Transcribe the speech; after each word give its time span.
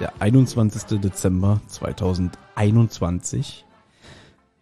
der 0.00 0.12
21. 0.20 1.00
Dezember 1.00 1.60
2021. 1.68 3.64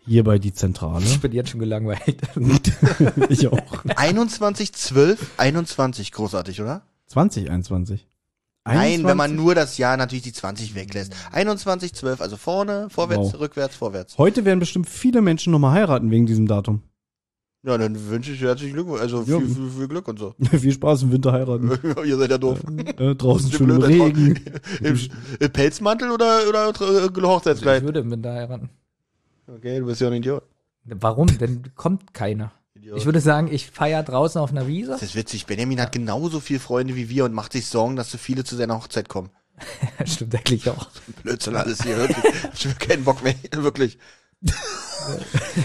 Hier 0.04 0.24
bei 0.24 0.38
die 0.38 0.52
Zentrale. 0.52 1.04
Ich 1.04 1.20
bin 1.20 1.32
jetzt 1.32 1.50
schon 1.50 1.60
gelangweilt. 1.60 2.20
ich 3.28 3.46
auch. 3.48 3.84
21, 3.96 4.72
12, 4.72 5.32
21. 5.38 6.12
Großartig, 6.12 6.60
oder? 6.60 6.82
2021. 7.06 8.06
Nein, 8.64 9.04
wenn 9.04 9.16
man 9.16 9.34
nur 9.34 9.54
das 9.54 9.78
Jahr 9.78 9.96
natürlich 9.96 10.24
die 10.24 10.32
20 10.32 10.74
weglässt. 10.74 11.14
21, 11.32 11.94
12, 11.94 12.20
also 12.20 12.36
vorne, 12.36 12.88
vorwärts, 12.90 13.32
Wow. 13.32 13.40
rückwärts, 13.40 13.76
vorwärts. 13.76 14.18
Heute 14.18 14.44
werden 14.44 14.58
bestimmt 14.60 14.88
viele 14.90 15.22
Menschen 15.22 15.52
nochmal 15.52 15.72
heiraten 15.72 16.10
wegen 16.10 16.26
diesem 16.26 16.46
Datum. 16.46 16.82
Ja, 17.64 17.76
dann 17.76 18.08
wünsche 18.08 18.30
ich 18.32 18.38
dir 18.38 18.48
herzlichen 18.48 18.74
Glückwunsch. 18.74 19.00
Also 19.00 19.22
Ja. 19.26 19.38
viel, 19.38 19.48
viel, 19.48 19.70
viel 19.70 19.88
Glück 19.88 20.06
und 20.08 20.18
so. 20.18 20.34
Viel 20.58 20.72
Spaß 20.72 21.02
im 21.02 21.12
Winter 21.12 21.32
heiraten. 21.32 21.70
Ihr 22.04 22.16
seid 22.16 22.30
ja 22.30 22.38
doof. 22.38 22.60
Äh, 22.98 23.14
draußen 23.16 23.50
Ist 23.50 23.56
schön 23.56 23.70
im 23.70 23.82
Regen. 23.82 24.40
Im, 24.80 24.98
Im 25.40 25.50
Pelzmantel 25.50 26.10
oder, 26.10 26.48
oder 26.48 26.68
äh, 26.68 27.06
Ich 27.14 27.22
Hochzeitskleid? 27.22 27.82
würde 27.82 27.98
im 28.00 28.10
Winter 28.12 28.32
heiraten. 28.32 28.70
Okay, 29.48 29.80
du 29.80 29.86
bist 29.86 30.00
ja 30.00 30.06
ein 30.06 30.14
Idiot. 30.14 30.42
Warum? 30.84 31.26
Denn 31.38 31.62
kommt 31.74 32.14
keiner. 32.14 32.52
Idiot. 32.76 32.96
Ich 32.98 33.06
würde 33.06 33.20
sagen, 33.20 33.48
ich 33.50 33.66
feiere 33.70 34.04
draußen 34.04 34.40
auf 34.40 34.50
einer 34.52 34.68
Wiese. 34.68 34.92
das 34.92 35.02
ist 35.02 35.16
witzig. 35.16 35.46
Benjamin 35.46 35.80
hat 35.80 35.90
genauso 35.92 36.38
viele 36.38 36.60
Freunde 36.60 36.94
wie 36.94 37.08
wir 37.08 37.24
und 37.24 37.34
macht 37.34 37.52
sich 37.52 37.66
Sorgen, 37.66 37.96
dass 37.96 38.10
so 38.12 38.18
viele 38.18 38.44
zu 38.44 38.54
seiner 38.56 38.76
Hochzeit 38.76 39.08
kommen. 39.08 39.30
Stimmt 40.04 40.36
eigentlich 40.36 40.70
auch. 40.70 40.86
Blödsinn 41.24 41.56
alles 41.56 41.82
hier. 41.82 41.96
Wirklich. 41.96 42.24
Ich 42.54 42.66
habe 42.66 42.76
keinen 42.76 43.02
Bock 43.04 43.24
mehr. 43.24 43.34
Wirklich. 43.56 43.98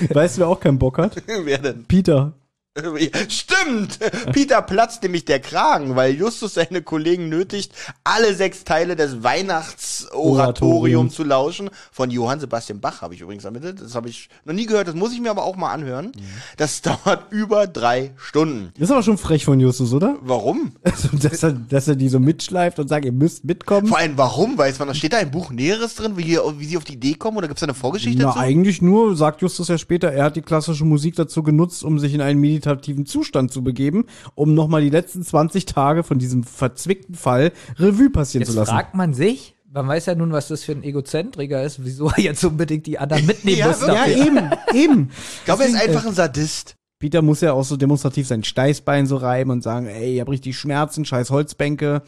Weißt 0.10 0.38
du, 0.38 0.42
wer 0.42 0.48
auch 0.48 0.60
keinen 0.60 0.80
Bock 0.80 0.98
hat? 0.98 1.16
Wer 1.44 1.58
denn? 1.58 1.86
Peter. 1.86 2.34
Stimmt! 3.30 4.00
Peter 4.32 4.60
platzt 4.64 5.04
nämlich 5.04 5.26
der 5.26 5.40
Kragen, 5.40 5.96
weil 5.96 6.16
Justus 6.16 6.56
seine 6.56 6.82
Kollegen 6.82 7.30
nötigt, 7.30 7.72
alle 8.04 8.34
sechs 8.34 8.64
Teile 8.64 8.96
des 8.96 9.22
Weihnachtsoratoriums 9.22 10.12
Oratorium. 10.40 11.10
zu 11.12 11.24
lauschen. 11.24 11.70
Von 11.92 12.10
Johann 12.10 12.40
Sebastian 12.40 12.80
Bach 12.80 13.04
habe 13.04 13.14
ich 13.14 13.22
übrigens 13.22 13.46
ermittelt. 13.46 13.80
Das 13.80 13.94
habe 13.94 14.10
ich 14.10 14.28
noch 14.46 14.56
nie 14.56 14.66
gehört, 14.66 14.88
das 14.88 14.96
muss 14.96 15.14
ich 15.14 15.22
mir 15.22 15.30
aber 15.30 15.44
auch 15.44 15.56
mal 15.56 15.72
anhören. 15.72 16.14
Das 16.58 16.82
dauert 16.82 17.32
über 17.32 17.68
drei 17.68 18.12
Stunden. 18.18 18.72
Das 18.74 18.86
ist 18.90 18.92
aber 18.92 19.04
schon 19.04 19.20
frech 19.20 19.46
von 19.46 19.60
Justus, 19.60 19.94
oder? 19.94 20.18
Warum? 20.22 20.72
Also, 20.84 21.10
dass, 21.16 21.44
er, 21.44 21.52
dass 21.52 21.88
er 21.88 21.96
die 21.96 22.10
so 22.10 22.20
mitschleift 22.20 22.80
und 22.80 22.88
sagt, 22.88 23.06
ihr 23.06 23.12
müsst 23.12 23.44
mitkommen. 23.46 23.86
Vor 23.88 24.00
allem 24.00 24.18
warum? 24.18 24.58
Weiß 24.58 24.80
man, 24.80 24.94
steht 24.96 25.14
da 25.14 25.20
im 25.20 25.30
Buch 25.30 25.52
Näheres 25.52 25.94
drin, 25.94 26.18
wie, 26.18 26.40
wie 26.58 26.66
sie 26.66 26.78
auf 26.78 26.84
die 26.86 26.94
Idee 26.94 27.14
kommen? 27.14 27.38
Oder 27.38 27.48
gibt 27.48 27.58
es 27.58 27.62
da 27.62 27.68
eine 27.68 27.74
Vorgeschichte 27.76 28.20
Na, 28.22 28.30
dazu? 28.30 28.40
eigentlich 28.40 28.82
nur, 28.82 29.16
sagt 29.16 29.42
Justus 29.44 29.68
ja 29.68 29.78
später, 29.78 30.12
er 30.12 30.26
hat 30.26 30.36
die 30.36 30.42
klassische 30.42 30.86
Musik 30.86 31.16
dazu 31.16 31.44
genutzt, 31.44 31.84
um 31.84 32.00
sich 32.00 32.14
in 32.16 32.22
einen 32.22 32.40
meditativen 32.64 33.06
Zustand 33.06 33.52
zu 33.52 33.64
begeben, 33.64 34.06
um 34.36 34.54
nochmal 34.54 34.82
die 34.82 34.90
letzten 34.90 35.24
20 35.24 35.66
Tage 35.66 36.04
von 36.04 36.20
diesem 36.20 36.44
verzwickten 36.44 37.16
Fall 37.16 37.52
Revue 37.78 38.10
passieren 38.10 38.42
Jetzt 38.44 38.52
zu 38.52 38.58
lassen. 38.58 38.72
fragt 38.72 38.96
man 38.96 39.14
sich, 39.14 39.56
man 39.72 39.88
weiß 39.88 40.06
ja 40.06 40.16
nun, 40.16 40.32
was 40.32 40.48
das 40.48 40.64
für 40.64 40.74
ein 40.74 40.84
Egozentriker 40.84 41.64
ist, 41.64 41.84
wieso 41.84 42.10
er 42.10 42.20
jetzt 42.20 42.44
unbedingt 42.44 42.86
die 42.86 43.00
anderen 43.00 43.26
mitnehmen 43.26 43.58
Ja, 43.58 43.68
muss. 43.68 43.82
wirklich. 43.82 44.18
ja, 44.18 44.26
eben, 44.26 44.50
eben. 44.74 45.10
ich 45.40 45.46
glaube, 45.46 45.64
er 45.64 45.70
ist 45.70 45.76
Deswegen, 45.76 45.94
einfach 45.96 46.08
ein 46.10 46.14
Sadist. 46.16 46.76
Peter 47.00 47.22
muss 47.22 47.42
ja 47.42 47.54
auch 47.54 47.66
so 47.66 47.76
demonstrativ 47.76 48.28
sein 48.28 48.44
Steißbein 48.44 49.08
so 49.08 49.18
reiben 49.18 49.52
und 49.52 49.62
sagen, 49.64 49.88
ey, 49.88 50.16
ich 50.16 50.22
hab 50.22 50.30
richtig 50.30 50.58
Schmerzen, 50.58 51.04
scheiß 51.06 51.32
Holzbänke. 51.32 52.02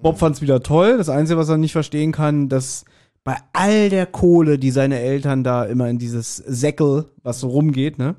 Bob 0.00 0.18
fand's 0.18 0.40
wieder 0.42 0.62
toll. 0.62 0.96
Das 0.96 1.08
Einzige, 1.08 1.38
was 1.38 1.48
er 1.48 1.56
nicht 1.58 1.72
verstehen 1.72 2.12
kann, 2.12 2.48
dass 2.48 2.84
bei 3.24 3.36
all 3.52 3.88
der 3.90 4.06
Kohle, 4.06 4.58
die 4.58 4.70
seine 4.70 5.00
Eltern 5.00 5.42
da 5.42 5.64
immer 5.64 5.88
in 5.90 5.98
dieses 5.98 6.36
Säckel, 6.36 7.06
was 7.22 7.40
so 7.40 7.48
rumgeht, 7.48 7.98
ne? 7.98 8.14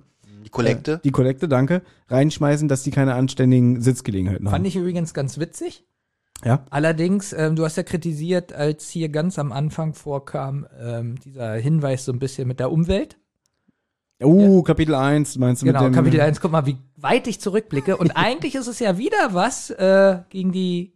Die 0.48 0.52
Kollekte. 0.52 0.94
Äh, 0.94 1.00
die 1.04 1.12
Kollekte, 1.12 1.50
danke, 1.50 1.82
reinschmeißen, 2.08 2.70
dass 2.70 2.82
die 2.82 2.92
keine 2.92 3.16
anständigen 3.16 3.82
Sitzgelegenheiten 3.82 4.46
haben. 4.46 4.52
Fand 4.54 4.66
ich 4.66 4.78
übrigens 4.78 5.14
ganz 5.14 5.40
witzig. 5.40 5.84
ja? 6.42 6.64
Allerdings, 6.70 7.34
ähm, 7.34 7.58
du 7.58 7.66
hast 7.66 7.76
ja 7.76 7.84
kritisiert, 7.84 8.54
als 8.54 8.88
hier 8.88 9.10
ganz 9.10 9.38
am 9.40 9.52
Anfang 9.52 9.94
vorkam, 9.94 10.66
ähm, 10.80 11.20
dieser 11.20 11.56
Hinweis 11.56 12.06
so 12.06 12.14
ein 12.14 12.20
bisschen 12.20 12.48
mit 12.48 12.62
der 12.62 12.72
Umwelt. 12.72 13.18
Uh, 14.24 14.64
Kapitel 14.64 14.96
1, 14.96 15.38
meinst 15.38 15.62
du 15.62 15.66
Genau, 15.66 15.84
mit 15.84 15.92
dem 15.92 15.96
Kapitel 15.96 16.22
1, 16.22 16.40
guck 16.40 16.52
mal, 16.54 16.66
wie 16.66 16.78
weit 16.96 17.28
ich 17.28 17.42
zurückblicke. 17.42 17.98
Und 17.98 18.12
eigentlich 18.16 18.56
ist 18.56 18.68
es 18.68 18.80
ja 18.80 18.98
wieder 18.98 19.34
was 19.34 19.70
äh, 19.70 20.20
gegen 20.30 20.54
die 20.54 20.94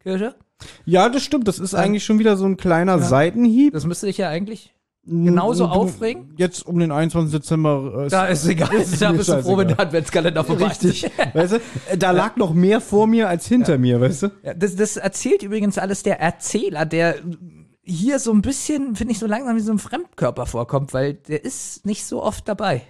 Kirche. 0.00 0.34
Ja, 0.86 1.10
das 1.10 1.22
stimmt, 1.22 1.46
das 1.46 1.58
ist 1.58 1.74
Ähm, 1.74 1.80
eigentlich 1.80 2.04
schon 2.06 2.18
wieder 2.18 2.38
so 2.38 2.46
ein 2.46 2.56
kleiner 2.56 2.96
ja. 2.96 3.02
Seitenhieb. 3.02 3.74
Das 3.74 3.84
müsste 3.84 4.06
dich 4.06 4.16
ja 4.16 4.30
eigentlich 4.30 4.74
genauso 5.06 5.66
Du- 5.66 5.70
aufregen? 5.72 6.32
Jetzt 6.36 6.66
um 6.66 6.78
den 6.78 6.90
21. 6.92 7.32
Dezember. 7.40 8.04
äh, 8.06 8.08
Da 8.08 8.26
ist 8.26 8.46
egal. 8.46 8.70
da 9.00 9.12
mir 9.12 9.18
bist 9.18 9.28
du 9.28 9.42
froh, 9.42 9.56
wenn 9.58 9.68
der. 9.68 9.80
Adventskalender 9.80 10.44
vorbei 10.44 10.66
ist. 10.66 10.84
Richtig. 10.84 11.10
weißt 11.34 11.52
du, 11.54 11.56
äh, 11.90 11.96
da 11.98 12.10
lag 12.10 12.36
noch 12.36 12.54
mehr 12.54 12.80
vor 12.80 13.06
mir 13.06 13.28
als 13.28 13.46
hinter 13.46 13.78
mir, 13.78 14.00
weißt 14.00 14.22
du? 14.24 14.28
Ja, 14.42 14.54
das, 14.54 14.76
das 14.76 14.96
erzählt 14.96 15.42
übrigens 15.42 15.78
alles 15.78 16.02
der 16.02 16.20
Erzähler, 16.20 16.86
der 16.86 17.16
hier 17.82 18.18
so 18.18 18.32
ein 18.32 18.40
bisschen, 18.40 18.96
finde 18.96 19.12
ich, 19.12 19.18
so 19.18 19.26
langsam 19.26 19.56
wie 19.56 19.60
so 19.60 19.72
ein 19.72 19.78
Fremdkörper 19.78 20.46
vorkommt, 20.46 20.94
weil 20.94 21.14
der 21.14 21.44
ist 21.44 21.84
nicht 21.84 22.06
so 22.06 22.22
oft 22.22 22.48
dabei. 22.48 22.80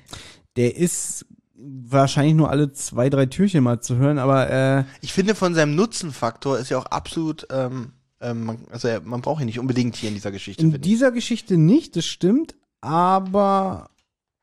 Der 0.57 0.77
ist 0.77 1.27
wahrscheinlich 1.57 2.35
nur 2.35 2.51
alle 2.51 2.71
zwei, 2.73 3.11
drei 3.11 3.27
Türchen 3.27 3.65
mal 3.65 3.81
zu 3.81 3.97
hören, 3.97 4.19
aber 4.19 4.51
äh, 4.51 4.85
Ich 5.01 5.13
finde, 5.13 5.35
von 5.35 5.55
seinem 5.55 5.75
Nutzenfaktor 5.75 6.59
ist 6.59 6.69
ja 6.71 6.79
auch 6.79 6.87
absolut, 6.87 7.47
ähm, 7.51 7.93
ähm, 8.25 8.45
man, 8.45 8.59
also 8.71 8.89
man 9.05 9.21
braucht 9.21 9.41
ihn 9.41 9.47
nicht 9.47 9.59
unbedingt 9.59 9.97
hier 9.97 10.09
in 10.09 10.15
dieser 10.15 10.33
Geschichte. 10.33 10.63
in 10.63 10.81
dieser 10.81 11.13
Geschichte 11.13 11.57
nicht, 11.57 11.97
das 11.97 12.07
stimmt, 12.07 12.55
aber 12.81 13.91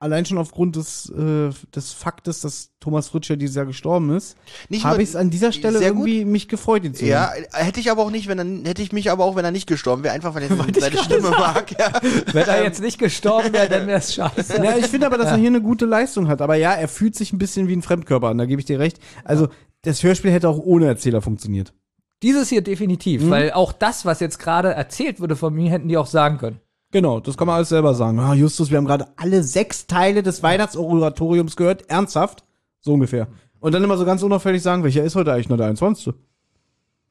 allein 0.01 0.25
schon 0.25 0.39
aufgrund 0.39 0.75
des, 0.75 1.09
äh, 1.09 1.51
des 1.75 1.93
Faktes, 1.93 2.41
dass 2.41 2.71
Thomas 2.79 3.09
Fritsch 3.09 3.29
ja 3.29 3.35
dieses 3.35 3.55
Jahr 3.55 3.67
gestorben 3.67 4.15
ist, 4.15 4.35
habe 4.83 5.03
ich 5.03 5.09
es 5.09 5.15
an 5.15 5.29
dieser 5.29 5.51
Stelle 5.51 5.77
sehr 5.77 5.91
gut. 5.91 6.07
irgendwie 6.07 6.25
mich 6.25 6.47
gefreut, 6.47 6.83
ihn 6.83 6.95
zu 6.95 7.05
Ja, 7.05 7.31
hätte 7.53 7.79
ich 7.79 7.91
aber 7.91 8.01
auch 8.01 8.09
nicht, 8.09 8.27
wenn 8.27 8.39
er, 8.39 8.67
hätte 8.67 8.81
ich 8.81 8.91
mich 8.91 9.11
aber 9.11 9.23
auch, 9.23 9.35
wenn 9.35 9.45
er 9.45 9.51
nicht 9.51 9.67
gestorben 9.67 10.03
wäre, 10.03 10.15
einfach 10.15 10.33
weil 10.33 10.43
er 10.43 10.49
seine 10.79 10.97
Stimme 10.97 11.29
mag. 11.29 11.71
Ja. 11.79 11.91
Wenn 12.33 12.47
er 12.47 12.63
jetzt 12.63 12.81
nicht 12.81 12.97
gestorben 12.97 13.53
wäre, 13.53 13.69
dann 13.69 13.87
wäre 13.87 13.99
es 13.99 14.13
scheiße. 14.13 14.61
Ja, 14.63 14.77
ich 14.77 14.87
finde 14.87 15.05
aber, 15.05 15.17
dass 15.17 15.27
er 15.27 15.37
hier 15.37 15.47
eine 15.47 15.61
gute 15.61 15.85
Leistung 15.85 16.27
hat. 16.27 16.41
Aber 16.41 16.55
ja, 16.55 16.73
er 16.73 16.87
fühlt 16.87 17.15
sich 17.15 17.31
ein 17.31 17.37
bisschen 17.37 17.67
wie 17.67 17.73
ein 17.73 17.81
Fremdkörper 17.81 18.27
an, 18.27 18.37
da 18.37 18.45
gebe 18.45 18.59
ich 18.59 18.65
dir 18.65 18.79
recht. 18.79 18.99
Also, 19.23 19.49
das 19.83 20.03
Hörspiel 20.03 20.31
hätte 20.31 20.49
auch 20.49 20.59
ohne 20.59 20.87
Erzähler 20.87 21.21
funktioniert. 21.21 21.73
Dieses 22.21 22.49
hier 22.49 22.61
definitiv, 22.61 23.29
weil 23.29 23.51
auch 23.51 23.73
das, 23.73 24.05
was 24.05 24.19
jetzt 24.19 24.37
gerade 24.37 24.73
erzählt 24.73 25.19
wurde 25.19 25.35
von 25.35 25.53
mir, 25.53 25.71
hätten 25.71 25.87
die 25.87 25.97
auch 25.97 26.05
sagen 26.05 26.37
können. 26.37 26.59
Genau, 26.91 27.19
das 27.19 27.37
kann 27.37 27.47
man 27.47 27.55
alles 27.55 27.69
selber 27.69 27.95
sagen. 27.95 28.19
Ah, 28.19 28.33
Justus, 28.33 28.69
wir 28.69 28.77
haben 28.77 28.85
gerade 28.85 29.07
alle 29.15 29.43
sechs 29.43 29.87
Teile 29.87 30.23
des 30.23 30.43
Weihnachtsoratoriums 30.43 31.55
gehört. 31.55 31.89
Ernsthaft? 31.89 32.43
So 32.81 32.93
ungefähr. 32.93 33.27
Und 33.59 33.73
dann 33.73 33.83
immer 33.83 33.97
so 33.97 34.05
ganz 34.05 34.23
unauffällig 34.23 34.61
sagen, 34.61 34.83
welcher 34.83 35.03
ist 35.03 35.15
heute 35.15 35.31
eigentlich 35.33 35.49
nur 35.49 35.57
der 35.57 35.67
21. 35.67 36.13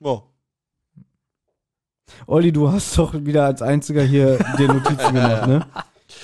Oh. 0.01 0.23
Olli, 2.27 2.53
du 2.53 2.71
hast 2.71 2.99
doch 2.99 3.15
wieder 3.15 3.47
als 3.47 3.63
einziger 3.63 4.03
hier 4.03 4.39
dir 4.59 4.69
Notizen 4.69 5.15
gemacht, 5.15 5.47
ne? 5.47 5.67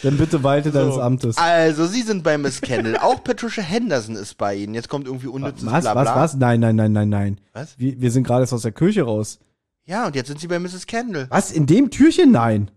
Dann 0.03 0.19
bitte 0.19 0.43
walte 0.43 0.71
deines 0.71 0.99
Amtes. 0.99 1.37
Also, 1.39 1.87
Sie 1.87 2.03
sind 2.03 2.23
bei 2.23 2.37
Miss 2.39 2.61
Kendall. 2.61 2.99
Auch 2.99 3.25
Patricia 3.25 3.63
Henderson 3.63 4.17
ist 4.17 4.37
bei 4.37 4.55
Ihnen. 4.55 4.75
Jetzt 4.75 4.89
kommt 4.89 5.07
irgendwie 5.07 5.29
unnützes 5.29 5.65
Was, 5.67 5.85
Blabla. 5.85 6.05
was, 6.05 6.15
was? 6.17 6.35
Nein, 6.37 6.61
nein, 6.61 6.77
nein, 6.77 6.93
nein, 6.93 7.09
nein. 7.09 7.41
Was? 7.53 7.79
Wir, 7.79 8.01
wir 8.01 8.11
sind 8.11 8.27
gerade 8.27 8.43
erst 8.43 8.53
aus 8.53 8.63
der 8.63 8.73
Kirche 8.73 9.03
raus. 9.03 9.39
Ja, 9.85 10.07
und 10.07 10.15
jetzt 10.17 10.29
sind 10.29 10.41
Sie 10.41 10.49
bei 10.49 10.59
Mrs. 10.59 10.87
Kendall. 10.87 11.27
Was? 11.31 11.51
In 11.53 11.67
dem 11.67 11.91
Türchen? 11.91 12.31
Nein. 12.33 12.71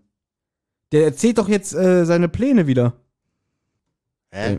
Der 0.92 1.04
erzählt 1.04 1.38
doch 1.38 1.48
jetzt 1.48 1.74
äh, 1.74 2.04
seine 2.04 2.28
Pläne 2.28 2.66
wieder. 2.66 2.94
Hä? 4.30 4.54
Äh, 4.54 4.58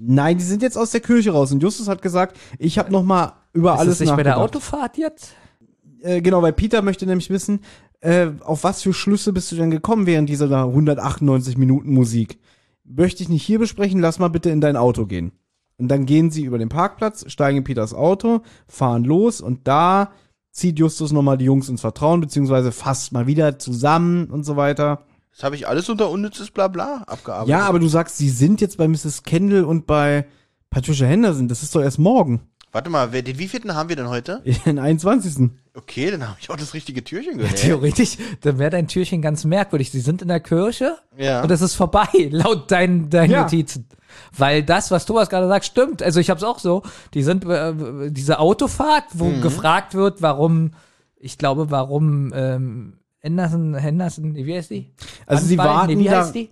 Nein, 0.00 0.38
die 0.38 0.44
sind 0.44 0.62
jetzt 0.62 0.78
aus 0.78 0.92
der 0.92 1.00
Kirche 1.00 1.32
raus. 1.32 1.50
Und 1.50 1.60
Justus 1.62 1.88
hat 1.88 2.02
gesagt, 2.02 2.38
ich 2.58 2.78
habe 2.78 2.92
noch 2.92 3.02
mal 3.02 3.32
über 3.52 3.74
Ist 3.74 3.80
alles 3.80 3.98
das 3.98 4.06
nicht 4.06 4.16
bei 4.16 4.22
der 4.22 4.34
nachgedacht. 4.36 4.54
Autofahrt 4.56 4.96
jetzt? 4.96 5.32
Äh, 6.02 6.20
genau, 6.20 6.40
weil 6.42 6.52
Peter 6.52 6.82
möchte 6.82 7.04
nämlich 7.04 7.30
wissen, 7.30 7.60
äh, 8.00 8.28
auf 8.40 8.64
was 8.64 8.82
für 8.82 8.92
Schlüsse 8.92 9.32
bist 9.32 9.50
du 9.52 9.56
denn 9.56 9.70
gekommen 9.70 10.06
während 10.06 10.28
dieser 10.28 10.48
da 10.48 10.64
198 10.64 11.56
Minuten 11.56 11.92
Musik? 11.92 12.38
Möchte 12.84 13.22
ich 13.22 13.28
nicht 13.28 13.44
hier 13.44 13.58
besprechen, 13.58 14.00
lass 14.00 14.18
mal 14.18 14.28
bitte 14.28 14.50
in 14.50 14.60
dein 14.60 14.76
Auto 14.76 15.06
gehen. 15.06 15.32
Und 15.78 15.88
dann 15.88 16.06
gehen 16.06 16.30
sie 16.30 16.44
über 16.44 16.58
den 16.58 16.68
Parkplatz, 16.68 17.30
steigen 17.30 17.58
in 17.58 17.64
Peters 17.64 17.94
Auto, 17.94 18.42
fahren 18.66 19.04
los 19.04 19.40
und 19.40 19.68
da 19.68 20.10
zieht 20.50 20.78
Justus 20.78 21.12
nochmal 21.12 21.38
die 21.38 21.44
Jungs 21.44 21.68
ins 21.68 21.82
Vertrauen, 21.82 22.20
beziehungsweise 22.20 22.72
fasst 22.72 23.12
mal 23.12 23.26
wieder 23.26 23.58
zusammen 23.58 24.26
und 24.26 24.44
so 24.44 24.56
weiter. 24.56 25.04
Das 25.30 25.44
habe 25.44 25.54
ich 25.54 25.68
alles 25.68 25.88
unter 25.88 26.10
unnützes 26.10 26.50
Blabla 26.50 27.04
abgearbeitet. 27.06 27.50
Ja, 27.50 27.60
aber 27.60 27.78
du 27.78 27.86
sagst, 27.86 28.16
sie 28.16 28.28
sind 28.28 28.60
jetzt 28.60 28.76
bei 28.76 28.88
Mrs. 28.88 29.22
Kendall 29.22 29.64
und 29.64 29.86
bei 29.86 30.26
Patricia 30.70 31.06
Henderson. 31.06 31.46
Das 31.46 31.62
ist 31.62 31.74
doch 31.74 31.80
erst 31.80 32.00
morgen. 32.00 32.40
Warte 32.72 32.90
mal, 32.90 33.12
wer, 33.12 33.22
den 33.22 33.38
wievielten 33.38 33.74
haben 33.74 33.88
wir 33.88 33.96
denn 33.96 34.08
heute? 34.08 34.42
Den 34.66 34.78
21. 34.78 35.50
Okay, 35.74 36.10
dann 36.10 36.22
habe 36.28 36.36
ich 36.40 36.50
auch 36.50 36.56
das 36.56 36.74
richtige 36.74 37.02
Türchen 37.04 37.38
gehört. 37.38 37.56
Theoretisch, 37.56 38.16
dann 38.42 38.58
wäre 38.58 38.70
dein 38.70 38.88
Türchen 38.88 39.22
ganz 39.22 39.44
merkwürdig. 39.44 39.90
Sie 39.90 40.00
sind 40.00 40.22
in 40.22 40.28
der 40.28 40.40
Kirche 40.40 40.96
Ja. 41.16 41.42
und 41.42 41.50
es 41.50 41.60
ist 41.62 41.74
vorbei, 41.76 42.06
laut 42.30 42.70
deinen, 42.70 43.08
deinen 43.10 43.30
Ja. 43.30 43.42
Notizen. 43.42 43.86
Weil 44.36 44.62
das, 44.62 44.90
was 44.90 45.06
Thomas 45.06 45.28
gerade 45.30 45.48
sagt, 45.48 45.64
stimmt. 45.64 46.02
Also 46.02 46.18
ich 46.20 46.28
habe 46.30 46.38
es 46.38 46.44
auch 46.44 46.58
so. 46.58 46.82
Die 47.14 47.22
sind 47.22 47.44
äh, 47.46 47.72
diese 48.10 48.38
Autofahrt, 48.38 49.04
wo 49.14 49.26
Mhm. 49.26 49.40
gefragt 49.40 49.94
wird, 49.94 50.20
warum, 50.20 50.72
ich 51.16 51.38
glaube, 51.38 51.70
warum 51.70 52.32
ähm, 52.34 52.94
Henderson, 53.20 53.74
Henderson, 53.76 54.34
wie 54.34 54.54
heißt 54.56 54.70
die? 54.70 54.90
Also 55.26 55.46
sie 55.46 55.58
Anbei- 55.58 55.64
warten 55.64 55.96
nee, 55.98 56.04
wie 56.04 56.10
heißt 56.10 56.34
die? 56.34 56.50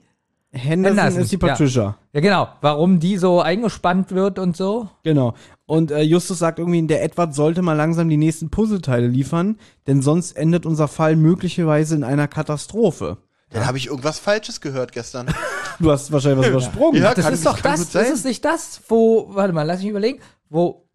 Henderson, 0.53 0.97
Henderson, 0.99 1.23
ist 1.23 1.33
die 1.33 1.37
ja. 1.37 1.47
Patricia. 1.49 1.99
Ja, 2.13 2.21
genau. 2.21 2.49
Warum 2.63 2.99
die 3.01 3.19
so 3.19 3.41
eingespannt 3.43 4.13
wird 4.13 4.39
und 4.39 4.57
so. 4.57 4.89
Genau. 5.03 5.35
Und 5.67 5.91
äh, 5.91 6.03
Justus 6.03 6.39
sagt 6.39 6.59
irgendwie, 6.61 6.87
der 6.87 7.03
Edward 7.03 7.35
sollte 7.35 7.61
mal 7.63 7.73
langsam 7.73 8.09
die 8.09 8.17
nächsten 8.17 8.51
Puzzleteile 8.51 9.09
liefern, 9.09 9.59
denn 9.89 10.01
sonst 10.01 10.33
endet 10.37 10.65
unser 10.65 10.87
Fall 10.89 11.17
möglicherweise 11.17 11.97
in 11.97 12.05
einer 12.05 12.29
Katastrophe. 12.29 13.19
Dann 13.51 13.67
habe 13.67 13.77
ich 13.79 13.87
irgendwas 13.89 14.19
Falsches 14.19 14.61
gehört 14.61 14.93
gestern. 14.93 15.27
Du 15.79 15.91
hast 15.93 16.11
wahrscheinlich 16.11 16.41
was 16.47 16.49
übersprungen. 16.49 17.03
Ja, 17.03 17.13
Das 17.13 17.27
kann- 17.27 17.35
ist 17.35 17.45
doch 17.45 17.61
das, 17.61 17.91
das 17.91 18.09
ist 18.09 18.25
nicht 18.25 18.43
das, 18.47 18.81
wo, 18.89 19.27
warte 19.35 19.53
mal, 19.53 19.65
lass 19.65 19.81
mich 19.81 19.91
überlegen, 19.91 20.21
wo 20.49 20.89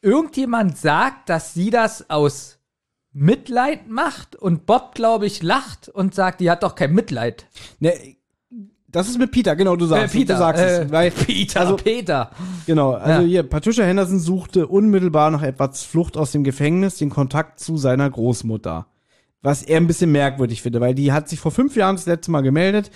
irgendjemand 0.00 0.78
sagt, 0.78 1.28
dass 1.28 1.52
sie 1.52 1.68
das 1.68 2.08
aus 2.08 2.58
Mitleid 3.12 3.88
macht 3.88 4.36
und 4.36 4.64
Bob, 4.64 4.94
glaube 4.94 5.26
ich, 5.26 5.42
lacht 5.42 5.88
und 5.90 6.14
sagt, 6.14 6.40
die 6.40 6.50
hat 6.50 6.62
doch 6.62 6.74
kein 6.74 6.94
Mitleid. 6.94 7.46
Ne, 7.78 8.16
das 8.92 9.08
ist 9.08 9.18
mit 9.18 9.30
Peter, 9.32 9.56
genau, 9.56 9.74
du 9.76 9.86
sagst, 9.86 10.14
du 10.14 10.26
sagst 10.26 10.62
äh, 10.62 10.84
es. 10.84 10.92
Weil, 10.92 11.10
Peter, 11.10 11.60
also, 11.60 11.76
Peter. 11.76 12.30
Genau, 12.66 12.92
also 12.92 13.22
Ja. 13.22 13.26
hier, 13.26 13.42
Patricia 13.42 13.84
Henderson 13.84 14.20
suchte 14.20 14.66
unmittelbar 14.66 15.30
nach 15.30 15.42
Edwards 15.42 15.82
Flucht 15.82 16.16
aus 16.16 16.32
dem 16.32 16.44
Gefängnis 16.44 16.96
den 16.96 17.10
Kontakt 17.10 17.58
zu 17.58 17.76
seiner 17.76 18.08
Großmutter. 18.08 18.86
Was 19.40 19.62
er 19.62 19.78
ein 19.78 19.86
bisschen 19.88 20.12
merkwürdig 20.12 20.62
finde, 20.62 20.80
weil 20.80 20.94
die 20.94 21.10
hat 21.12 21.28
sich 21.28 21.40
vor 21.40 21.50
fünf 21.50 21.74
Jahren 21.74 21.96
das 21.96 22.06
letzte 22.06 22.30
Mal 22.30 22.42
gemeldet, 22.42 22.90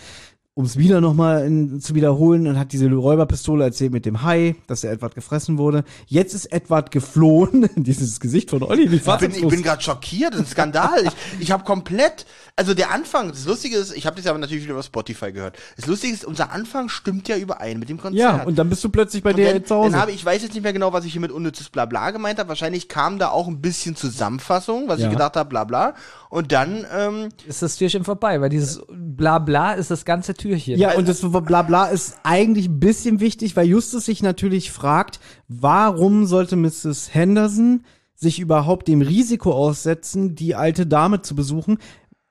um 0.54 0.64
es 0.64 0.78
wieder 0.78 1.02
nochmal 1.02 1.50
zu 1.80 1.94
wiederholen 1.94 2.46
und 2.46 2.58
hat 2.58 2.72
diese 2.72 2.90
Räuberpistole 2.90 3.62
erzählt 3.64 3.92
mit 3.92 4.06
dem 4.06 4.22
Hai, 4.22 4.56
dass 4.66 4.80
der 4.80 4.92
Edward 4.92 5.14
gefressen 5.14 5.58
wurde. 5.58 5.84
Jetzt 6.06 6.32
ist 6.34 6.46
Edward 6.46 6.90
geflohen. 6.92 7.68
Dieses 7.76 8.20
Gesicht 8.20 8.48
von 8.50 8.62
Olli, 8.62 8.90
wie 8.90 8.96
Ich 8.96 9.04
bin, 9.04 9.32
ich 9.32 9.46
bin 9.48 9.62
gerade 9.62 9.82
schockiert, 9.82 10.34
ein 10.34 10.46
Skandal. 10.46 11.04
ich 11.04 11.12
ich 11.40 11.50
habe 11.50 11.64
komplett, 11.64 12.24
also 12.58 12.72
der 12.72 12.90
Anfang, 12.90 13.28
das 13.28 13.44
Lustige 13.44 13.76
ist, 13.76 13.94
ich 13.94 14.06
habe 14.06 14.16
das 14.16 14.26
aber 14.26 14.38
natürlich 14.38 14.64
wieder 14.64 14.72
über 14.72 14.82
Spotify 14.82 15.30
gehört. 15.30 15.58
Das 15.76 15.84
Lustige 15.86 16.14
ist, 16.14 16.24
unser 16.24 16.52
Anfang 16.52 16.88
stimmt 16.88 17.28
ja 17.28 17.36
überein 17.36 17.78
mit 17.78 17.90
dem 17.90 17.98
Konzert. 17.98 18.18
Ja, 18.18 18.42
und 18.44 18.56
dann 18.58 18.70
bist 18.70 18.82
du 18.82 18.88
plötzlich 18.88 19.22
bei 19.22 19.34
dir 19.34 19.52
dann, 19.52 19.64
zu 19.66 19.74
Hause. 19.74 19.90
dann 19.90 20.00
habe 20.00 20.10
ich, 20.10 20.16
ich 20.16 20.24
weiß 20.24 20.42
jetzt 20.42 20.54
nicht 20.54 20.62
mehr 20.62 20.72
genau, 20.72 20.90
was 20.94 21.04
ich 21.04 21.12
hier 21.12 21.20
mit 21.20 21.30
unnützes 21.30 21.68
Blabla 21.68 22.12
gemeint 22.12 22.38
habe. 22.38 22.48
Wahrscheinlich 22.48 22.88
kam 22.88 23.18
da 23.18 23.28
auch 23.28 23.46
ein 23.46 23.60
bisschen 23.60 23.94
Zusammenfassung, 23.94 24.88
was 24.88 25.00
Ja. 25.00 25.06
ich 25.06 25.12
gedacht 25.12 25.36
habe, 25.36 25.50
Blabla. 25.50 25.92
Und 26.30 26.50
dann, 26.52 26.86
ähm, 26.96 27.28
Ist 27.46 27.60
das 27.60 27.76
Türchen 27.76 28.04
vorbei, 28.04 28.40
weil 28.40 28.48
dieses 28.48 28.80
Blabla 28.88 29.74
ist 29.74 29.90
das 29.90 30.06
ganze 30.06 30.32
Türchen. 30.32 30.78
Ja, 30.78 30.94
und 30.94 31.06
das 31.08 31.20
Blabla 31.20 31.88
ist 31.88 32.16
eigentlich 32.22 32.68
ein 32.68 32.80
bisschen 32.80 33.20
wichtig, 33.20 33.54
weil 33.56 33.66
Justus 33.66 34.06
sich 34.06 34.22
natürlich 34.22 34.72
fragt, 34.72 35.20
warum 35.46 36.24
sollte 36.24 36.56
Mrs. 36.56 37.12
Henderson 37.12 37.84
sich 38.14 38.40
überhaupt 38.40 38.88
dem 38.88 39.02
Risiko 39.02 39.52
aussetzen, 39.52 40.34
die 40.34 40.54
alte 40.54 40.86
Dame 40.86 41.20
zu 41.20 41.34
besuchen, 41.36 41.78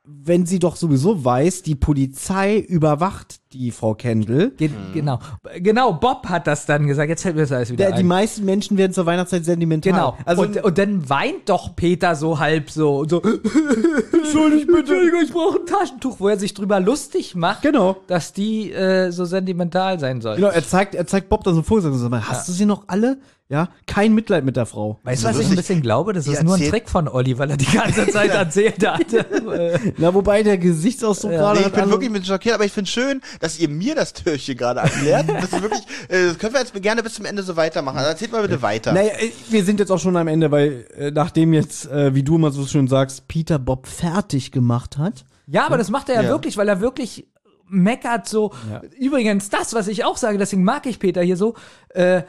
wenn 0.08 0.46
sie 0.46 0.60
doch 0.60 0.76
sowieso 0.76 1.24
weiß, 1.24 1.64
die 1.64 1.76
Polizei 1.76 2.60
überwacht 2.60 3.40
die 3.58 3.72
Frau 3.72 3.94
Kendall. 3.96 4.52
Ge 4.58 4.70
Genau. 4.94 5.20
Genau, 5.60 5.94
Bob 5.94 6.28
hat 6.28 6.48
das 6.48 6.66
dann 6.66 6.88
gesagt. 6.88 7.10
Jetzt 7.10 7.24
fällt 7.24 7.36
mir 7.36 7.42
das 7.44 7.52
alles 7.52 7.72
wieder 7.72 7.86
Der, 7.86 7.96
die 7.96 8.02
ein. 8.04 8.08
meisten 8.08 8.46
Menschen 8.46 8.78
werden 8.78 8.94
zur 8.94 9.06
Weihnachtszeit 9.06 9.46
sentimental. 9.46 9.92
Genau. 9.94 10.18
Also, 10.26 10.44
und, 10.44 10.64
und 10.64 10.78
dann 10.78 11.10
weint 11.10 11.48
doch 11.50 11.76
Peter 11.76 12.16
so 12.16 12.40
halb 12.40 12.70
so. 12.70 13.00
und 13.00 13.10
so 13.10 13.22
Entschuldigung, 14.14 14.68
bitte. 14.68 14.80
Entschuldigung, 14.80 15.22
ich 15.24 15.32
brauche 15.32 15.60
ein 15.60 15.66
Taschentuch, 15.66 16.20
wo 16.20 16.28
er 16.28 16.38
sich 16.40 16.54
drüber 16.54 16.80
lustig 16.80 17.36
macht, 17.36 17.62
genau. 17.62 17.98
dass 18.08 18.34
die 18.34 18.72
äh, 18.72 19.12
so 19.12 19.26
sentimental 19.26 20.00
sein 20.00 20.22
soll. 20.22 20.36
Genau, 20.36 20.50
er 20.50 20.66
zeigt, 20.66 20.96
er 20.96 21.08
zeigt 21.08 21.30
Bob 21.30 21.44
dann 21.44 21.56
so 21.56 21.62
vor, 21.62 21.82
sagt 21.82 21.96
so, 21.96 22.12
hast 22.12 22.48
du 22.48 22.52
sie 22.52 22.66
noch 22.66 22.84
alle? 22.88 23.18
Ja, 23.48 23.70
kein 23.86 24.16
Mitleid 24.16 24.44
mit 24.44 24.56
der 24.56 24.66
Frau. 24.66 25.00
Weißt 25.04 25.24
du, 25.24 25.28
Also 25.28 25.38
was 25.40 25.46
ich 25.46 25.52
ein 25.52 25.56
bisschen 25.56 25.84
glaube? 25.84 26.14
Das 26.14 26.24
Die 26.26 26.32
ist 26.32 26.42
nur 26.44 26.56
ein 26.56 26.68
Trick 26.68 26.90
von 26.90 27.08
Olli, 27.08 27.38
weil 27.38 27.52
er 27.52 27.58
die 27.58 27.72
ganze 27.72 28.08
Zeit 28.12 28.32
erzählt 28.32 28.84
hat. 28.88 29.06
Na, 30.00 30.16
wobei 30.16 30.42
der 30.42 30.58
Gesichtsausdruck 30.58 31.30
gerade 31.30 31.60
nee, 31.60 31.66
ich 31.68 31.72
bin 31.72 31.82
alle- 31.84 31.92
wirklich 31.92 32.10
bisschen 32.12 32.26
schockiert, 32.26 32.56
aber 32.56 32.66
ich 32.66 32.72
finde 32.72 32.90
schön, 32.90 33.22
dass 33.46 33.60
ihr 33.60 33.70
mir 33.70 33.94
das 33.94 34.12
Türchen 34.14 34.58
gerade 34.58 34.80
erklärt. 34.80 35.26
Das 35.36 35.54
ist 35.54 35.62
wirklich, 35.62 35.82
äh, 36.10 36.28
das 36.28 36.40
können 36.40 36.54
wir 36.54 36.62
jetzt 36.62 36.74
gerne 36.82 37.04
bis 37.04 37.14
zum 37.14 37.26
Ende 37.26 37.44
so 37.44 37.56
weitermachen. 37.56 37.98
Also 37.98 38.10
erzählt 38.10 38.32
mal 38.32 38.42
bitte 38.42 38.62
weiter. 38.62 38.92
Naja, 38.92 39.12
äh, 39.20 39.32
wir 39.50 39.64
sind 39.64 39.80
jetzt 39.80 39.92
auch 39.92 40.00
schon 40.00 40.18
am 40.18 40.28
Ende, 40.28 40.50
weil 40.50 40.88
äh, 40.98 41.12
nachdem 41.12 41.54
jetzt, 41.54 41.86
äh, 41.92 42.16
wie 42.16 42.24
du 42.24 42.36
immer 42.36 42.52
so 42.52 42.66
schön 42.66 42.88
sagst, 42.88 43.28
Peter 43.28 43.60
Bob 43.60 43.86
fertig 43.88 44.52
gemacht 44.52 44.98
hat. 44.98 45.26
ja, 45.46 45.66
aber 45.66 45.78
das 45.78 45.90
macht 45.90 46.10
er 46.10 46.16
ja, 46.16 46.22
Ja. 46.24 46.30
wirklich, 46.30 46.58
weil 46.58 46.68
er 46.68 46.82
wirklich 46.82 47.28
meckert 47.68 48.28
so. 48.28 48.52
Ja. 48.72 48.82
Übrigens, 49.00 49.50
das, 49.50 49.74
was 49.74 49.88
ich 49.88 50.04
auch 50.06 50.18
sage, 50.18 50.38
deswegen 50.40 50.64
mag 50.64 50.86
ich 50.88 50.98
Peter 51.00 51.22
hier 51.22 51.38
so, 51.38 51.54
äh, 51.90 52.18
äh, 52.18 52.24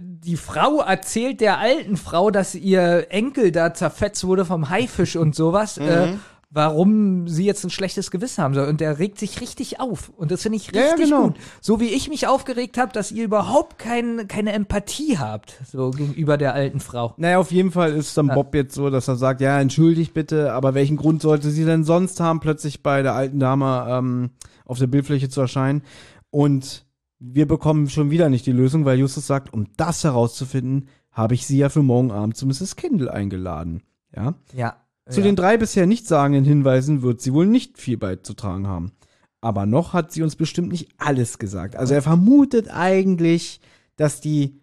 die 0.00 0.36
Frau 0.36 0.80
erzählt 0.80 1.40
der 1.40 1.58
alten 1.58 1.96
Frau, 1.96 2.30
dass 2.30 2.54
ihr 2.54 3.06
Enkel 3.10 3.52
da 3.52 3.72
zerfetzt 3.74 4.24
wurde 4.24 4.44
vom 4.44 4.68
Haifisch 4.70 5.14
und 5.16 5.34
sowas, 5.34 5.78
äh, 5.78 6.14
warum 6.50 7.26
sie 7.28 7.44
jetzt 7.44 7.64
ein 7.64 7.70
schlechtes 7.70 8.10
Gewissen 8.10 8.42
haben 8.42 8.54
soll. 8.54 8.68
Und 8.68 8.80
der 8.80 8.98
regt 8.98 9.18
sich 9.18 9.40
richtig 9.40 9.80
auf. 9.80 10.10
Und 10.10 10.30
das 10.30 10.42
finde 10.42 10.56
ich 10.56 10.68
richtig 10.68 10.82
Ja, 10.82 10.94
genau. 10.96 11.22
gut. 11.28 11.36
So 11.60 11.80
wie 11.80 11.88
ich 11.88 12.08
mich 12.08 12.26
aufgeregt 12.28 12.78
habe, 12.78 12.92
dass 12.92 13.10
ihr 13.12 13.24
überhaupt 13.24 13.78
kein, 13.78 14.28
keine 14.28 14.52
Empathie 14.52 15.18
habt, 15.18 15.60
so 15.70 15.90
gegenüber 15.90 16.36
der 16.38 16.54
alten 16.54 16.80
Frau. 16.80 17.14
Naja, 17.16 17.38
auf 17.38 17.50
jeden 17.50 17.72
Fall 17.72 17.92
ist 17.92 18.16
dann 18.16 18.28
Bob 18.28 18.54
jetzt 18.54 18.74
so, 18.74 18.90
dass 18.90 19.08
er 19.08 19.16
sagt, 19.16 19.40
ja, 19.40 19.60
entschuldigt 19.60 20.14
bitte, 20.14 20.52
aber 20.52 20.74
welchen 20.74 20.96
Grund 20.96 21.20
sollte 21.20 21.50
sie 21.50 21.64
denn 21.64 21.84
sonst 21.84 22.20
haben, 22.20 22.40
plötzlich 22.40 22.82
bei 22.82 23.02
der 23.02 23.14
alten 23.14 23.38
Dame 23.40 23.86
ähm, 23.88 24.30
auf 24.64 24.78
der 24.78 24.86
Bildfläche 24.86 25.28
zu 25.28 25.40
erscheinen? 25.40 25.82
Und 26.30 26.86
wir 27.18 27.48
bekommen 27.48 27.88
schon 27.88 28.10
wieder 28.10 28.28
nicht 28.28 28.46
die 28.46 28.52
Lösung, 28.52 28.84
weil 28.84 28.98
Justus 28.98 29.26
sagt, 29.26 29.52
um 29.52 29.66
das 29.76 30.04
herauszufinden, 30.04 30.88
habe 31.10 31.34
ich 31.34 31.46
sie 31.46 31.58
ja 31.58 31.70
für 31.70 31.82
morgen 31.82 32.12
Abend 32.12 32.36
zu 32.36 32.46
Mrs. 32.46 32.76
Kindle 32.76 33.12
eingeladen. 33.12 33.82
Ja. 34.14 34.34
Ja. 34.54 34.76
Zu 35.08 35.20
ja. 35.20 35.26
den 35.26 35.36
drei 35.36 35.56
bisher 35.56 35.86
nichtssagenden 35.86 36.44
Hinweisen 36.44 37.02
wird 37.02 37.20
sie 37.20 37.32
wohl 37.32 37.46
nicht 37.46 37.78
viel 37.78 37.96
beizutragen 37.96 38.66
haben. 38.66 38.92
Aber 39.40 39.66
noch 39.66 39.92
hat 39.92 40.10
sie 40.10 40.22
uns 40.22 40.34
bestimmt 40.34 40.70
nicht 40.72 40.88
alles 40.98 41.38
gesagt. 41.38 41.76
Also 41.76 41.94
er 41.94 42.02
vermutet 42.02 42.68
eigentlich, 42.70 43.60
dass 43.96 44.20
die 44.20 44.60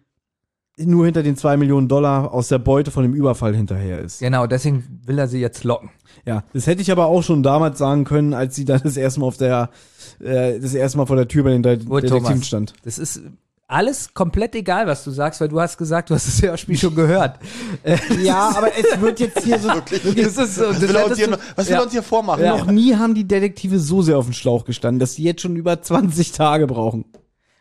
nur 0.76 1.04
hinter 1.04 1.22
den 1.22 1.36
zwei 1.36 1.56
Millionen 1.56 1.88
Dollar 1.88 2.32
aus 2.32 2.48
der 2.48 2.58
Beute 2.58 2.90
von 2.90 3.04
dem 3.04 3.14
Überfall 3.14 3.54
hinterher 3.54 4.00
ist. 4.00 4.18
Genau, 4.18 4.46
deswegen 4.46 5.00
will 5.06 5.18
er 5.18 5.28
sie 5.28 5.40
jetzt 5.40 5.62
locken. 5.62 5.90
Ja, 6.26 6.44
das 6.52 6.66
hätte 6.66 6.82
ich 6.82 6.90
aber 6.90 7.06
auch 7.06 7.22
schon 7.22 7.42
damals 7.42 7.78
sagen 7.78 8.04
können, 8.04 8.34
als 8.34 8.56
sie 8.56 8.64
dann 8.64 8.80
das 8.82 8.96
erste 8.96 9.20
Mal 9.20 9.26
auf 9.26 9.36
der, 9.36 9.70
äh, 10.18 10.58
das 10.58 10.74
erste 10.74 10.98
Mal 10.98 11.06
vor 11.06 11.16
der 11.16 11.28
Tür 11.28 11.44
bei 11.44 11.50
den 11.50 11.62
drei 11.62 11.76
Gut, 11.76 12.02
Detektiven 12.02 12.24
Thomas. 12.24 12.46
stand. 12.46 12.74
Das 12.82 12.98
ist 12.98 13.22
alles 13.66 14.12
komplett 14.14 14.54
egal, 14.54 14.86
was 14.86 15.04
du 15.04 15.10
sagst, 15.10 15.40
weil 15.40 15.48
du 15.48 15.60
hast 15.60 15.78
gesagt, 15.78 16.10
du 16.10 16.14
hast 16.14 16.26
das 16.26 16.42
Hörspiel 16.42 16.76
schon 16.78 16.94
gehört. 16.94 17.38
Ja, 18.22 18.52
aber 18.56 18.68
es 18.76 19.00
wird 19.00 19.20
jetzt 19.20 19.40
hier 19.42 19.58
so. 19.58 19.68
das 19.68 19.92
ist 20.36 20.54
so, 20.56 20.68
was 20.68 20.80
das 20.80 20.88
will, 20.88 20.96
er 20.96 21.06
uns 21.06 21.16
hier, 21.16 21.26
du- 21.26 21.32
noch- 21.32 21.38
was 21.56 21.66
will 21.66 21.74
ja. 21.74 21.82
uns 21.82 21.92
hier 21.92 22.02
vormachen? 22.02 22.44
Noch 22.44 22.66
nie 22.66 22.94
haben 22.94 23.14
die 23.14 23.24
Detektive 23.26 23.78
so 23.78 24.02
sehr 24.02 24.18
auf 24.18 24.26
den 24.26 24.34
Schlauch 24.34 24.64
gestanden, 24.64 24.98
dass 25.00 25.14
sie 25.14 25.22
jetzt 25.24 25.40
schon 25.42 25.56
über 25.56 25.80
20 25.80 26.32
Tage 26.32 26.66
brauchen. 26.66 27.04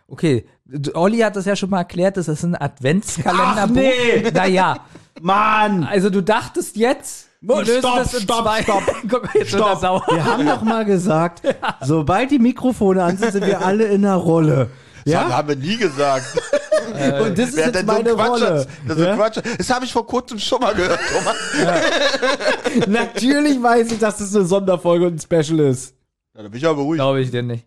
Okay, 0.07 0.45
Olli 0.93 1.19
hat 1.19 1.35
das 1.35 1.45
ja 1.45 1.55
schon 1.55 1.69
mal 1.69 1.79
erklärt, 1.79 2.17
das 2.17 2.27
ist 2.27 2.43
ein 2.43 2.55
Adventskalenderbuch. 2.55 3.75
Ach, 3.77 4.21
nee. 4.21 4.31
Naja, 4.31 4.77
Mann! 5.21 5.83
also 5.83 6.09
du 6.09 6.21
dachtest 6.21 6.75
jetzt, 6.75 7.27
Stopp, 7.43 7.65
das 7.65 8.21
stopp, 8.21 8.43
zwei. 8.45 8.63
stopp. 8.63 8.83
Guck 9.09 9.23
mal, 9.23 9.31
jetzt 9.35 9.51
sauer. 9.51 10.03
Wir 10.09 10.23
haben 10.23 10.45
doch 10.45 10.61
mal 10.61 10.85
gesagt, 10.85 11.41
sobald 11.81 12.31
die 12.31 12.39
Mikrofone 12.39 13.03
an 13.03 13.17
sind, 13.17 13.33
sind 13.33 13.45
wir 13.45 13.65
alle 13.65 13.85
in 13.85 14.03
der 14.03 14.15
Rolle. 14.15 14.69
Das 15.05 15.13
Ja? 15.13 15.29
haben 15.29 15.47
wir 15.49 15.55
nie 15.55 15.77
gesagt. 15.77 16.25
Und 17.21 17.37
das 17.37 17.49
ist 17.49 17.55
Wer 17.57 17.65
jetzt 17.67 17.75
denn 17.75 17.87
so 17.87 17.91
meine 17.93 18.13
Quatsch? 18.13 18.29
Rolle. 18.29 18.67
Das, 18.87 18.97
ist 18.97 19.03
Ja? 19.05 19.15
Quatsch. 19.15 19.37
das 19.57 19.69
habe 19.69 19.85
ich 19.85 19.93
vor 19.93 20.05
kurzem 20.05 20.37
schon 20.39 20.59
mal 20.61 20.73
gehört, 20.73 20.99
Thomas. 21.13 22.87
Natürlich 22.87 23.61
weiß 23.61 23.91
ich, 23.91 23.99
dass 23.99 24.17
das 24.17 24.35
eine 24.35 24.45
Sonderfolge 24.45 25.07
und 25.07 25.15
ein 25.15 25.19
Special 25.19 25.59
ist. 25.61 25.95
Ja, 26.35 26.43
da 26.43 26.49
bin 26.49 26.57
ich 26.57 26.65
aber 26.65 26.81
ruhig. 26.81 26.97
Glaube 26.97 27.21
ich 27.21 27.31
dir 27.31 27.43
nicht. 27.43 27.65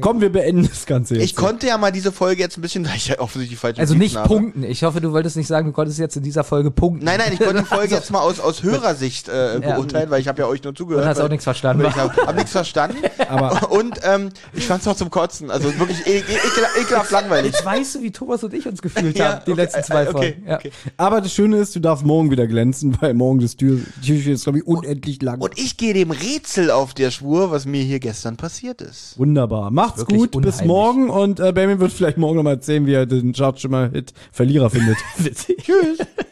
Komm, 0.00 0.20
wir 0.20 0.30
beenden 0.30 0.68
das 0.68 0.84
Ganze 0.86 1.14
jetzt. 1.14 1.24
Ich 1.24 1.34
konnte 1.34 1.66
ja 1.66 1.78
mal 1.78 1.90
diese 1.90 2.12
Folge 2.12 2.42
jetzt 2.42 2.58
ein 2.58 2.60
bisschen, 2.60 2.84
da 2.84 2.90
ich 2.96 3.08
ja 3.08 3.18
offensichtlich 3.20 3.58
falsch 3.58 3.78
Also 3.78 3.94
nicht 3.94 4.16
habe. 4.16 4.28
punkten. 4.28 4.64
Ich 4.64 4.84
hoffe, 4.84 5.00
du 5.00 5.12
wolltest 5.12 5.36
nicht 5.36 5.46
sagen, 5.46 5.66
du 5.66 5.72
konntest 5.72 5.98
jetzt 5.98 6.16
in 6.16 6.22
dieser 6.22 6.44
Folge 6.44 6.70
punkten. 6.70 7.04
Nein, 7.06 7.18
nein, 7.18 7.32
ich 7.32 7.38
konnte 7.40 7.62
die 7.62 7.64
Folge 7.74 7.94
jetzt 7.94 8.10
mal 8.10 8.20
aus, 8.20 8.38
aus 8.38 8.62
Hörersicht 8.62 9.28
äh, 9.28 9.54
Ja. 9.60 9.74
beurteilen, 9.76 10.10
weil 10.10 10.20
ich 10.20 10.28
habe 10.28 10.42
ja 10.42 10.46
euch 10.48 10.62
nur 10.62 10.74
zugehört. 10.74 11.04
Und 11.04 11.08
hast 11.08 11.18
weil- 11.18 11.24
auch 11.24 11.30
nichts 11.30 11.44
verstanden. 11.44 11.82
weil 11.84 11.90
Ich 11.90 11.96
habe 11.96 12.26
hab 12.26 12.34
nichts 12.36 12.52
verstanden. 12.52 12.98
Aber- 13.28 13.72
und 13.72 13.98
ähm, 14.04 14.28
ich 14.52 14.66
fand's 14.66 14.86
auch 14.86 14.96
zum 14.96 15.10
Kotzen. 15.10 15.50
Also 15.50 15.76
wirklich 15.78 16.06
e 16.06 16.18
e 16.18 16.18
ekel 16.18 16.64
ekelhaft 16.82 17.10
langweilig. 17.10 17.52
Jetzt 17.52 17.64
weißt 17.64 17.94
du, 17.96 18.02
wie 18.02 18.10
Thomas 18.10 18.44
und 18.44 18.52
ich 18.52 18.66
uns 18.68 18.82
gefühlt 18.82 19.18
Ja, 19.18 19.32
haben, 19.36 19.40
die 19.46 19.52
okay, 19.52 19.60
letzten 19.62 19.82
zwei 19.84 20.02
äh, 20.04 20.08
okay, 20.08 20.12
Folgen. 20.12 20.44
Ja. 20.48 20.56
okay. 20.56 20.70
Aber 20.98 21.20
das 21.22 21.32
Schöne 21.32 21.56
ist, 21.56 21.74
du 21.74 21.80
darfst 21.80 22.04
morgen 22.04 22.30
wieder 22.30 22.46
glänzen, 22.46 22.96
weil 23.00 23.14
morgen 23.14 23.40
das 23.40 23.56
Tür, 23.56 23.78
Türchen 24.04 24.34
ist, 24.34 24.44
glaube 24.44 24.58
ich, 24.58 24.66
unendlich 24.66 25.22
lang. 25.22 25.40
Und 25.40 25.58
ich 25.58 25.76
gehe 25.78 25.94
dem 25.94 26.10
Rätsel 26.10 26.70
auf 26.70 26.92
der 26.94 27.10
Spur, 27.10 27.50
was 27.50 27.64
mir 27.64 27.82
hier 27.82 28.00
gestern 28.00 28.36
passiert 28.36 28.82
ist. 28.82 29.18
Wunderbar. 29.18 29.61
Macht's 29.70 30.00
Wirklich 30.00 30.18
gut, 30.18 30.42
bis 30.42 30.60
unheimlich. 30.60 30.66
morgen 30.66 31.10
und 31.10 31.40
äh, 31.40 31.52
Benjamin 31.52 31.80
wird 31.80 31.92
vielleicht 31.92 32.18
morgen 32.18 32.36
nochmal 32.36 32.54
erzählen, 32.54 32.86
wie 32.86 32.94
er 32.94 33.06
den 33.06 33.32
Chartschimmer-Hit 33.32 34.12
Verlierer 34.32 34.70
findet. 34.70 34.96
Tschüss. 35.18 35.98